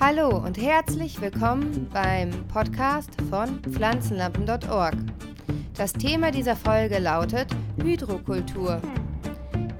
[0.00, 4.94] Hallo und herzlich willkommen beim Podcast von pflanzenlampen.org.
[5.76, 7.48] Das Thema dieser Folge lautet
[7.82, 8.80] Hydrokultur.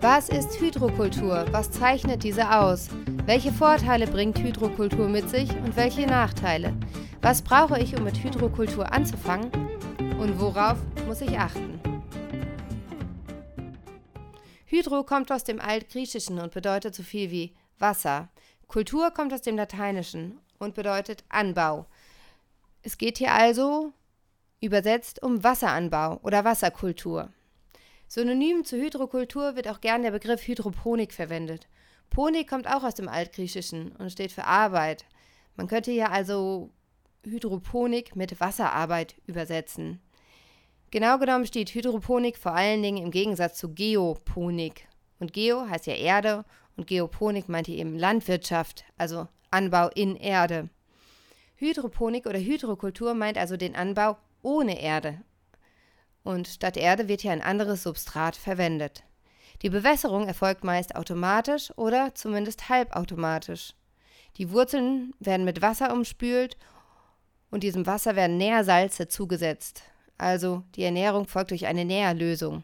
[0.01, 1.47] Was ist Hydrokultur?
[1.53, 2.89] Was zeichnet diese aus?
[3.27, 6.75] Welche Vorteile bringt Hydrokultur mit sich und welche Nachteile?
[7.23, 9.53] Was brauche ich, um mit Hydrokultur anzufangen?
[10.19, 11.79] Und worauf muss ich achten?
[14.67, 18.29] Hydro kommt aus dem Altgriechischen und bedeutet so viel wie Wasser.
[18.69, 21.87] Kultur kommt aus dem Lateinischen und bedeutet Anbau.
[22.83, 23.95] Es geht hier also
[24.61, 27.31] übersetzt um Wasseranbau oder Wasserkultur.
[28.09, 31.67] Synonym zu Hydrokultur wird auch gern der Begriff Hydroponik verwendet.
[32.11, 35.07] Ponik kommt auch aus dem Altgriechischen und steht für Arbeit.
[35.57, 36.71] Man könnte hier also
[37.25, 40.01] Hydroponik mit Wasserarbeit übersetzen.
[40.91, 44.89] Genau genommen steht Hydroponik vor allen Dingen im Gegensatz zu Geoponik.
[45.21, 46.45] Und Geo heißt ja Erde
[46.79, 50.71] und Geoponik meint hier eben Landwirtschaft, also Anbau in Erde.
[51.57, 55.21] Hydroponik oder Hydrokultur meint also den Anbau ohne Erde.
[56.23, 59.03] Und statt Erde wird hier ein anderes Substrat verwendet.
[59.63, 63.75] Die Bewässerung erfolgt meist automatisch oder zumindest halbautomatisch.
[64.37, 66.57] Die Wurzeln werden mit Wasser umspült
[67.51, 69.83] und diesem Wasser werden Nährsalze zugesetzt.
[70.17, 72.63] Also die Ernährung folgt durch eine Nährlösung.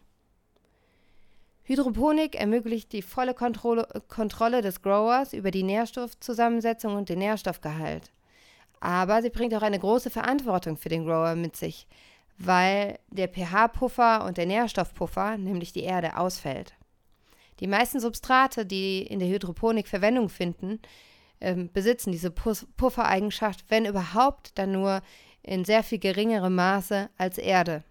[1.66, 8.12] Hydroponik ermöglicht die volle Kontrolle, Kontrolle des Growers über die Nährstoffzusammensetzung und den Nährstoffgehalt.
[8.80, 11.86] Aber sie bringt auch eine große Verantwortung für den Grower mit sich,
[12.36, 16.74] weil der pH-Puffer und der Nährstoffpuffer, nämlich die Erde, ausfällt.
[17.60, 20.80] Die meisten Substrate, die in der Hydroponik Verwendung finden,
[21.40, 25.00] äh, besitzen diese Puffereigenschaft, wenn überhaupt, dann nur
[25.42, 27.84] in sehr viel geringerem Maße als Erde.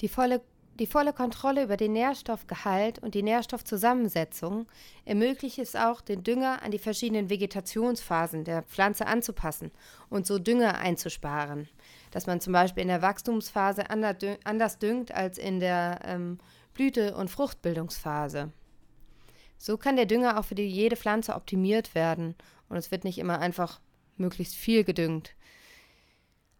[0.00, 0.40] Die volle
[0.78, 4.66] die volle Kontrolle über den Nährstoffgehalt und die Nährstoffzusammensetzung
[5.04, 9.72] ermöglicht es auch, den Dünger an die verschiedenen Vegetationsphasen der Pflanze anzupassen
[10.08, 11.68] und so Dünger einzusparen.
[12.12, 16.38] Dass man zum Beispiel in der Wachstumsphase anders düngt als in der ähm,
[16.74, 18.52] Blüte- und Fruchtbildungsphase.
[19.58, 22.36] So kann der Dünger auch für jede Pflanze optimiert werden
[22.68, 23.80] und es wird nicht immer einfach
[24.16, 25.34] möglichst viel gedüngt.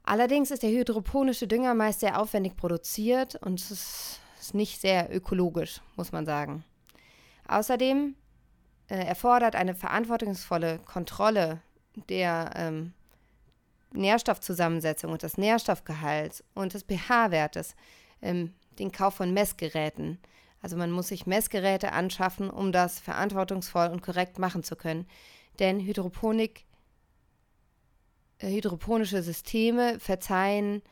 [0.09, 4.21] Allerdings ist der hydroponische Dünger meist sehr aufwendig produziert und ist
[4.55, 6.65] nicht sehr ökologisch, muss man sagen.
[7.47, 8.15] Außerdem
[8.89, 11.61] äh, erfordert eine verantwortungsvolle Kontrolle
[12.09, 12.95] der ähm,
[13.93, 17.77] Nährstoffzusammensetzung und des Nährstoffgehalts und des pH-Wertes
[18.23, 20.19] ähm, den Kauf von Messgeräten.
[20.63, 25.07] Also man muss sich Messgeräte anschaffen, um das verantwortungsvoll und korrekt machen zu können.
[25.59, 26.65] Denn Hydroponik
[28.41, 30.83] hydroponische Systeme verzeihen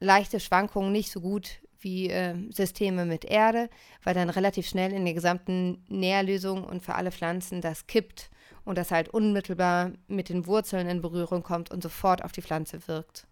[0.00, 3.70] leichte Schwankungen nicht so gut wie äh, Systeme mit Erde,
[4.02, 8.30] weil dann relativ schnell in der gesamten Nährlösung und für alle Pflanzen das kippt
[8.64, 12.86] und das halt unmittelbar mit den Wurzeln in Berührung kommt und sofort auf die Pflanze
[12.88, 13.26] wirkt.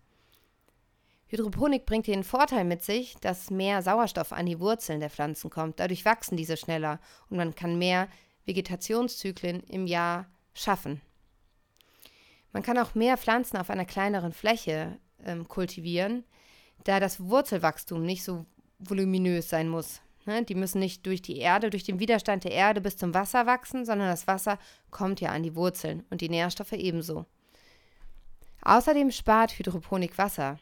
[1.28, 5.80] Hydroponik bringt den Vorteil mit sich, dass mehr Sauerstoff an die Wurzeln der Pflanzen kommt.
[5.80, 8.08] Dadurch wachsen diese schneller und man kann mehr
[8.44, 11.00] Vegetationszyklen im Jahr schaffen.
[12.56, 16.24] Man kann auch mehr Pflanzen auf einer kleineren Fläche ähm, kultivieren,
[16.84, 18.46] da das Wurzelwachstum nicht so
[18.78, 20.00] voluminös sein muss.
[20.24, 20.42] Ne?
[20.42, 23.84] Die müssen nicht durch die Erde, durch den Widerstand der Erde bis zum Wasser wachsen,
[23.84, 24.58] sondern das Wasser
[24.90, 27.26] kommt ja an die Wurzeln und die Nährstoffe ebenso.
[28.62, 30.58] Außerdem spart Hydroponik Wasser,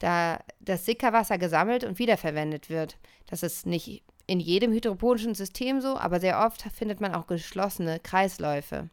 [0.00, 2.98] da das Sickerwasser gesammelt und wiederverwendet wird.
[3.28, 8.00] Das ist nicht in jedem hydroponischen System so, aber sehr oft findet man auch geschlossene
[8.00, 8.90] Kreisläufe.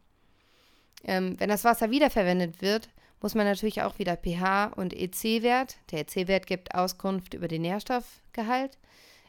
[1.04, 2.90] Ähm, wenn das Wasser wiederverwendet wird,
[3.22, 8.78] muss man natürlich auch wieder pH und EC-Wert, der EC-Wert gibt Auskunft über den Nährstoffgehalt,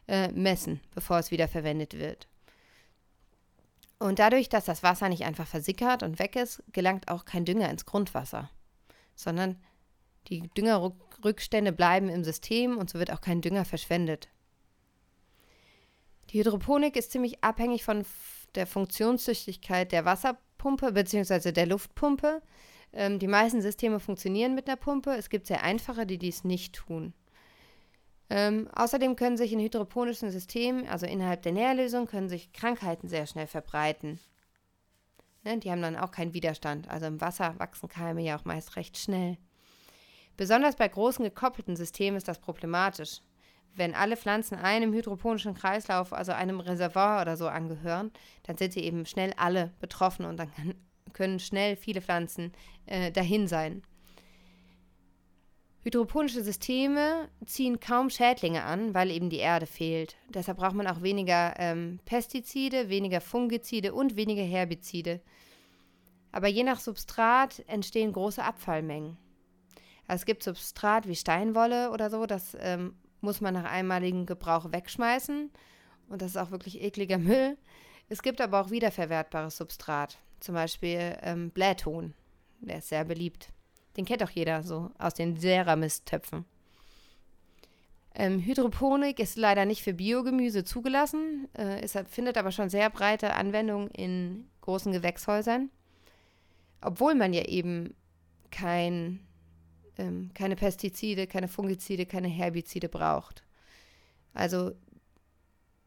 [0.07, 2.29] äh, messen, bevor es wiederverwendet wird.
[3.99, 7.69] Und dadurch, dass das Wasser nicht einfach versickert und weg ist, gelangt auch kein Dünger
[7.71, 8.51] ins Grundwasser,
[9.17, 9.57] sondern
[10.29, 14.29] die Düngerrückstände bleiben im System und so wird auch kein Dünger verschwendet.
[16.31, 18.05] Die Hydroponik ist ziemlich abhängig von
[18.55, 21.53] der Funktionstüchtigkeit der Wasser Pumpe bzw.
[21.53, 22.43] der Luftpumpe.
[22.93, 25.13] Ähm, die meisten Systeme funktionieren mit einer Pumpe.
[25.13, 27.15] Es gibt sehr einfache, die dies nicht tun.
[28.31, 33.27] Ähm, außerdem können sich in hydroponischen Systemen, also innerhalb der Nährlösung, können sich Krankheiten sehr
[33.27, 34.19] schnell verbreiten.
[35.45, 36.91] Ne, die haben dann auch keinen Widerstand.
[36.91, 39.39] Also im Wasser wachsen Keime ja auch meist recht schnell.
[40.37, 43.23] Besonders bei großen gekoppelten Systemen ist das problematisch
[43.75, 48.11] wenn alle Pflanzen einem hydroponischen Kreislauf, also einem Reservoir oder so angehören,
[48.43, 50.75] dann sind sie eben schnell alle betroffen und dann kann,
[51.13, 52.53] können schnell viele Pflanzen
[52.87, 53.83] äh, dahin sein.
[55.83, 60.17] Hydroponische Systeme ziehen kaum Schädlinge an, weil eben die Erde fehlt.
[60.29, 65.21] Deshalb braucht man auch weniger ähm, Pestizide, weniger Fungizide und weniger Herbizide.
[66.33, 69.17] Aber je nach Substrat entstehen große Abfallmengen.
[70.07, 74.73] Also es gibt Substrat wie Steinwolle oder so, das ähm, muss man nach einmaligem Gebrauch
[74.73, 75.51] wegschmeißen.
[76.09, 77.57] Und das ist auch wirklich ekliger Müll.
[78.09, 80.19] Es gibt aber auch wiederverwertbares Substrat.
[80.41, 82.15] Zum Beispiel ähm, Blähton.
[82.61, 83.53] Der ist sehr beliebt.
[83.97, 86.45] Den kennt auch jeder so aus den Ceramistöpfen.
[88.15, 93.35] Ähm, Hydroponik ist leider nicht für Biogemüse zugelassen, äh, ist, findet aber schon sehr breite
[93.35, 95.71] Anwendung in großen Gewächshäusern.
[96.81, 97.95] Obwohl man ja eben
[98.51, 99.21] kein,
[99.99, 103.43] ähm, keine Pestizide, keine Fungizide, keine Herbizide braucht.
[104.35, 104.73] Also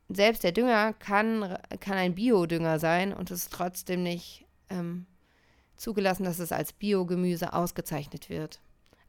[0.10, 5.06] selbst der Dünger kann, kann ein Biodünger sein und es ist trotzdem nicht ähm,
[5.75, 8.60] zugelassen, dass es als Biogemüse ausgezeichnet wird.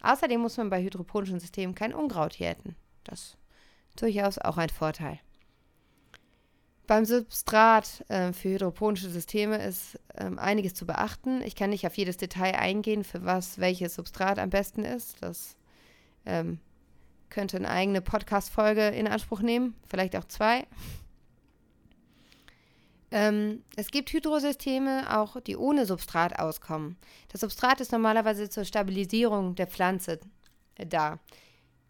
[0.00, 2.76] Außerdem muss man bei hydroponischen Systemen kein Unkraut jäten.
[3.04, 3.36] Das
[3.90, 5.18] ist durchaus auch ein Vorteil.
[6.92, 11.40] Beim Substrat äh, für hydroponische Systeme ist ähm, einiges zu beachten.
[11.40, 15.16] Ich kann nicht auf jedes Detail eingehen, für was welches Substrat am besten ist.
[15.22, 15.56] Das
[16.26, 16.60] ähm,
[17.30, 20.66] könnte eine eigene Podcast-Folge in Anspruch nehmen, vielleicht auch zwei.
[23.10, 26.98] Ähm, es gibt Hydrosysteme auch, die ohne Substrat auskommen.
[27.30, 30.20] Das Substrat ist normalerweise zur Stabilisierung der Pflanze
[30.74, 31.20] äh, da.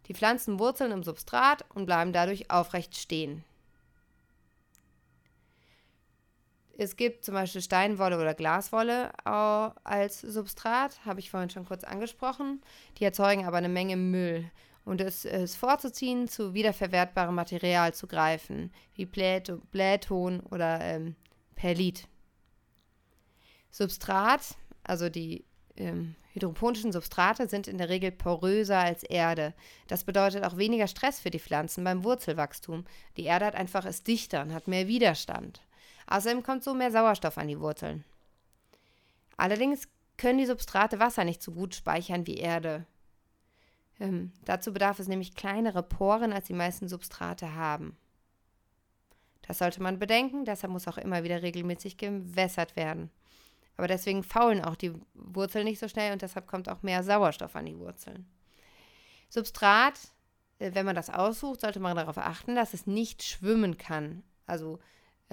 [0.07, 3.43] Die Pflanzen wurzeln im Substrat und bleiben dadurch aufrecht stehen.
[6.75, 12.61] Es gibt zum Beispiel Steinwolle oder Glaswolle als Substrat, habe ich vorhin schon kurz angesprochen.
[12.97, 14.49] Die erzeugen aber eine Menge Müll.
[14.85, 21.15] Und es ist vorzuziehen, zu wiederverwertbarem Material zu greifen, wie Blähton oder ähm,
[21.55, 22.07] Perlit.
[23.71, 25.45] Substrat, also die
[25.77, 29.53] ähm, hydroponischen Substrate, sind in der Regel poröser als Erde.
[29.87, 32.83] Das bedeutet auch weniger Stress für die Pflanzen beim Wurzelwachstum.
[33.15, 35.61] Die Erde hat einfach ist dichter und hat mehr Widerstand.
[36.07, 38.03] Außerdem kommt so mehr Sauerstoff an die Wurzeln.
[39.37, 42.85] Allerdings können die Substrate Wasser nicht so gut speichern wie Erde.
[43.99, 47.97] Ähm, dazu bedarf es nämlich kleinere Poren, als die meisten Substrate haben.
[49.41, 53.11] Das sollte man bedenken, deshalb muss auch immer wieder regelmäßig gewässert werden.
[53.75, 57.55] Aber deswegen faulen auch die Wurzeln nicht so schnell und deshalb kommt auch mehr Sauerstoff
[57.55, 58.25] an die Wurzeln.
[59.29, 59.99] Substrat,
[60.59, 64.23] äh, wenn man das aussucht, sollte man darauf achten, dass es nicht schwimmen kann.
[64.45, 64.79] Also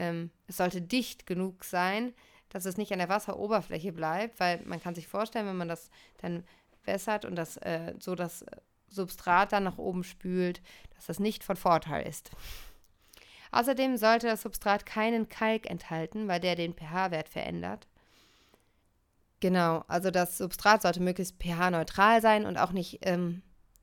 [0.00, 2.14] ähm, es sollte dicht genug sein,
[2.49, 5.91] dass es nicht an der Wasseroberfläche bleibt, weil man kann sich vorstellen, wenn man das
[6.19, 6.43] dann
[6.85, 8.44] wässert und das äh, so das
[8.88, 10.62] Substrat dann nach oben spült,
[10.97, 12.31] dass das nicht von Vorteil ist.
[13.52, 17.87] Außerdem sollte das Substrat keinen Kalk enthalten, weil der den pH-Wert verändert.
[19.41, 23.43] Genau, also das Substrat sollte möglichst pH-neutral sein und auch nicht ähm,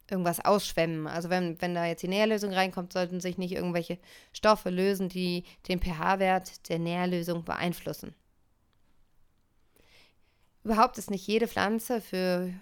[0.09, 1.07] irgendwas ausschwemmen.
[1.07, 3.98] Also wenn, wenn da jetzt die Nährlösung reinkommt, sollten sich nicht irgendwelche
[4.33, 8.15] Stoffe lösen, die den pH-Wert der Nährlösung beeinflussen.
[10.63, 12.54] Überhaupt ist nicht jede Pflanze für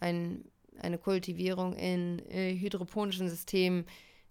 [0.00, 0.44] ein,
[0.78, 3.86] eine Kultivierung in äh, hydroponischen Systemen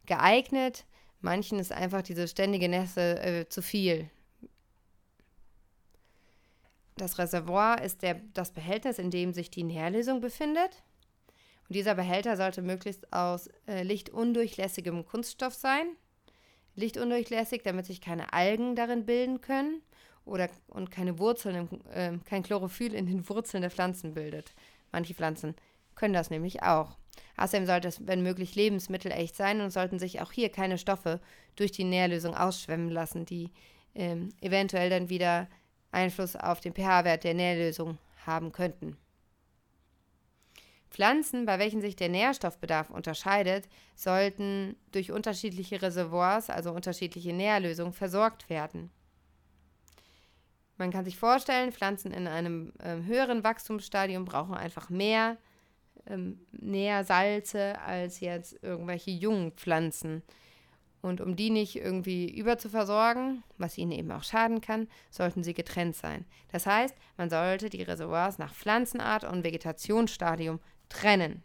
[0.05, 0.85] geeignet.
[1.21, 4.09] Manchen ist einfach diese ständige Nässe äh, zu viel.
[6.97, 10.83] Das Reservoir ist der, das Behältnis, in dem sich die Nährlösung befindet.
[11.67, 15.87] Und dieser Behälter sollte möglichst aus äh, lichtundurchlässigem Kunststoff sein.
[16.75, 19.81] Lichtundurchlässig, damit sich keine Algen darin bilden können
[20.25, 24.53] oder und keine Wurzeln, äh, kein Chlorophyll in den Wurzeln der Pflanzen bildet.
[24.91, 25.55] Manche Pflanzen
[25.95, 26.97] können das nämlich auch.
[27.37, 31.21] Außerdem sollte es, wenn möglich, lebensmittelecht sein und sollten sich auch hier keine Stoffe
[31.55, 33.51] durch die Nährlösung ausschwemmen lassen, die
[33.93, 35.47] ähm, eventuell dann wieder
[35.91, 38.97] Einfluss auf den pH-Wert der Nährlösung haben könnten.
[40.95, 48.49] Pflanzen, bei welchen sich der Nährstoffbedarf unterscheidet, sollten durch unterschiedliche Reservoirs, also unterschiedliche Nährlösungen, versorgt
[48.49, 48.89] werden.
[50.77, 55.37] Man kann sich vorstellen, Pflanzen in einem äh, höheren Wachstumsstadium brauchen einfach mehr
[56.07, 60.23] ähm, Nährsalze als jetzt irgendwelche jungen Pflanzen.
[61.01, 65.97] Und um die nicht irgendwie überzuversorgen, was ihnen eben auch schaden kann, sollten sie getrennt
[65.97, 66.25] sein.
[66.53, 70.59] Das heißt, man sollte die Reservoirs nach Pflanzenart und Vegetationsstadium
[70.95, 71.43] trennen.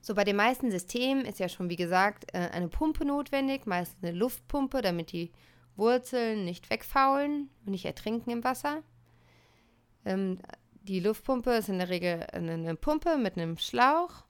[0.00, 4.02] So, bei den meisten Systemen ist ja schon, wie gesagt, äh, eine Pumpe notwendig, meistens
[4.02, 5.30] eine Luftpumpe, damit die
[5.76, 8.82] Wurzeln nicht wegfaulen und nicht ertrinken im Wasser.
[10.04, 10.38] Ähm,
[10.82, 14.24] die Luftpumpe ist in der Regel eine Pumpe mit einem Schlauch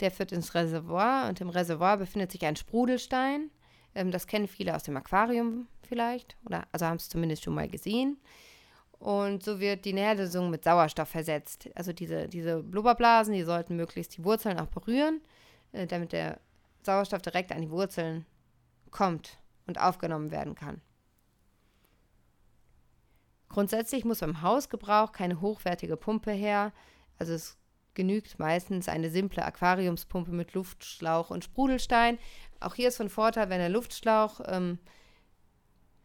[0.00, 3.50] der führt ins Reservoir und im Reservoir befindet sich ein Sprudelstein.
[3.94, 7.68] Ähm, das kennen viele aus dem Aquarium vielleicht, oder also haben es zumindest schon mal
[7.68, 8.18] gesehen.
[9.02, 11.68] Und so wird die Nährlösung mit Sauerstoff versetzt.
[11.74, 15.20] Also diese, diese Blubberblasen, die sollten möglichst die Wurzeln auch berühren,
[15.72, 16.38] äh, damit der
[16.84, 18.26] Sauerstoff direkt an die Wurzeln
[18.92, 20.80] kommt und aufgenommen werden kann.
[23.48, 26.72] Grundsätzlich muss beim Hausgebrauch keine hochwertige Pumpe her.
[27.18, 27.58] Also es
[27.94, 32.20] genügt meistens eine simple Aquariumspumpe mit Luftschlauch und Sprudelstein.
[32.60, 34.78] Auch hier ist von Vorteil, wenn der Luftschlauch ähm,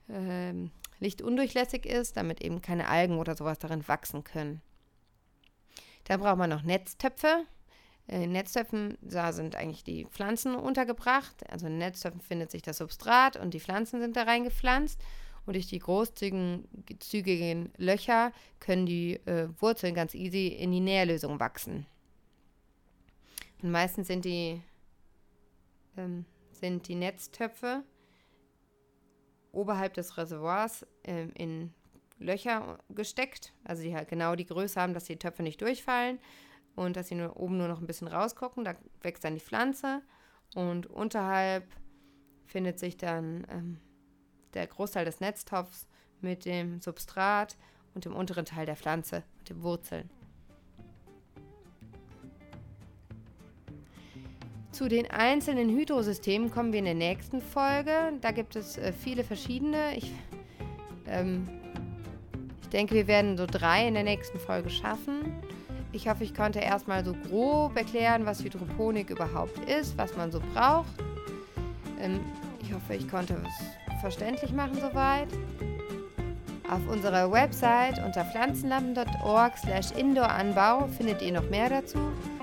[0.10, 4.62] ähm, lichtundurchlässig ist, damit eben keine Algen oder sowas darin wachsen können.
[6.06, 7.46] Dann braucht man noch Netztöpfe.
[8.08, 11.50] In Netztöpfen da sind eigentlich die Pflanzen untergebracht.
[11.50, 15.01] Also in Netztöpfen findet sich das Substrat und die Pflanzen sind da reingepflanzt.
[15.46, 21.86] Und durch die großzügigen Löcher können die äh, Wurzeln ganz easy in die Nährlösung wachsen.
[23.62, 24.62] Und meistens sind die,
[25.98, 27.84] ähm, sind die Netztöpfe
[29.51, 31.74] oberhalb des Reservoirs äh, in
[32.20, 36.20] Löcher gesteckt, also die halt genau die Größe haben, dass die Töpfe nicht durchfallen
[36.75, 38.63] und dass sie nur oben nur noch ein bisschen rausgucken.
[38.63, 40.01] Da wächst dann die Pflanze
[40.56, 41.66] und unterhalb
[42.46, 43.80] findet sich dann ähm,
[44.54, 45.88] der Großteil des Netztopfs
[46.22, 47.58] mit dem Substrat
[47.94, 50.10] und dem unteren Teil der Pflanze mit den Wurzeln.
[54.77, 58.13] Zu den einzelnen Hydrosystemen kommen wir in der nächsten Folge.
[58.22, 59.98] Da gibt es äh, viele verschiedene.
[59.98, 60.12] Ich,
[61.07, 61.50] ähm,
[62.62, 65.34] ich denke, wir werden so drei in der nächsten Folge schaffen.
[65.93, 70.39] Ich hoffe, ich konnte erstmal so grob erklären, was Hydroponik überhaupt ist, was man so
[70.53, 70.93] braucht.
[72.00, 72.19] Ähm,
[72.62, 75.29] ich hoffe, ich konnte es verständlich machen soweit.
[76.69, 81.98] Auf unserer Website unter pflanzenlampen.org slash indooranbau findet ihr noch mehr dazu.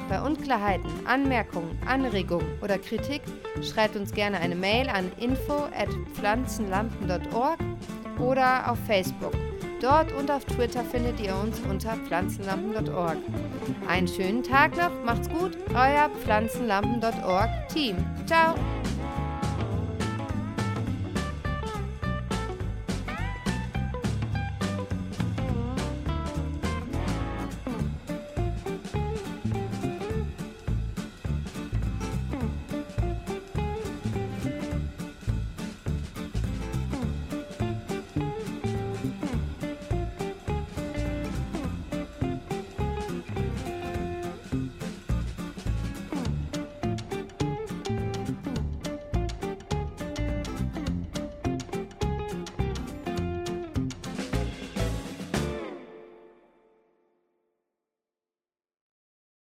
[0.09, 3.23] Bei Unklarheiten, Anmerkungen, Anregungen oder Kritik
[3.63, 7.59] schreibt uns gerne eine Mail an info at pflanzenlampen.org
[8.19, 9.33] oder auf Facebook.
[9.81, 13.19] Dort und auf Twitter findet ihr uns unter pflanzenlampen.org.
[13.87, 17.97] Einen schönen Tag noch, macht's gut, euer pflanzenlampen.org Team.
[18.27, 18.55] Ciao!